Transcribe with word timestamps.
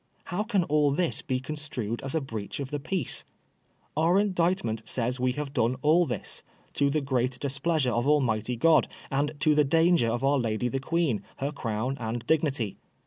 How 0.23 0.41
can 0.41 0.63
all 0.63 0.89
this 0.89 1.21
be 1.21 1.39
construed 1.39 2.01
as 2.01 2.15
a 2.15 2.21
breach 2.21 2.59
of 2.59 2.71
the 2.71 2.79
peace? 2.79 3.23
Our 3.95 4.17
Indictment 4.17 4.81
says 4.83 5.19
we 5.19 5.33
have 5.33 5.53
done 5.53 5.75
all 5.83 6.07
this, 6.07 6.41
to 6.73 6.89
the 6.89 7.01
great 7.01 7.39
displeasure 7.39 7.91
of 7.91 8.07
Almighty 8.07 8.55
God, 8.55 8.87
and 9.11 9.35
to 9.41 9.53
the 9.53 9.63
danger 9.63 10.07
of 10.09 10.23
our 10.23 10.39
Lady 10.39 10.69
the 10.69 10.79
Queen, 10.79 11.21
her 11.37 11.51
crown 11.51 11.97
and 11.99 12.25
dignity. 12.25 12.77